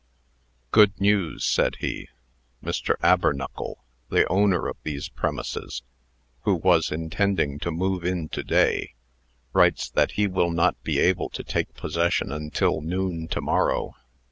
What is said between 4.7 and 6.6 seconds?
these premises, who